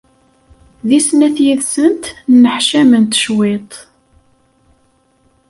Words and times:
Deg 0.87 1.01
snat 1.07 1.37
yid-sent 1.45 2.03
nneḥcament 2.33 3.19
cwiṭ. 3.23 3.71